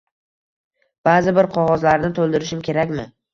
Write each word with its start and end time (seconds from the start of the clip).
Ba’zi 1.07 1.33
bir 1.39 1.49
qog’ozlarni 1.57 2.11
to’ldirishim 2.21 2.65
kerakmi? 2.71 3.07